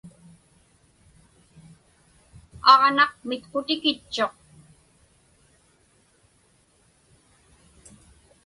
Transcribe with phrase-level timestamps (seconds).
[2.71, 4.35] Aġnaq mitqutikitchuq.